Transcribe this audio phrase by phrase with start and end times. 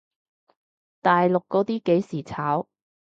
[1.03, 2.67] 大陸嗰啲幾時炒？